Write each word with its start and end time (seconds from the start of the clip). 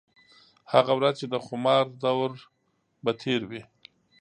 هغه 0.73 0.93
ورځ 0.99 1.13
چې 1.19 1.27
د 1.29 1.35
خومار 1.45 1.85
دَور 2.03 2.31
به 3.03 3.11
تېر 3.21 3.41
وي 3.49 3.61